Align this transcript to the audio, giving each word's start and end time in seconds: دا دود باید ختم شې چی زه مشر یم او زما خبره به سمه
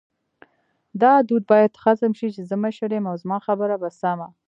دا 1.01 1.11
دود 1.27 1.43
باید 1.51 1.77
ختم 1.83 2.11
شې 2.17 2.27
چی 2.35 2.41
زه 2.49 2.55
مشر 2.63 2.89
یم 2.95 3.05
او 3.09 3.15
زما 3.23 3.37
خبره 3.47 3.75
به 3.81 3.89
سمه 4.01 4.27